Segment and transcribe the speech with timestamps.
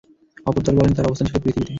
[0.45, 1.69] অপর দল বলেন, তার অবস্থান ছিল পৃথিবীতে।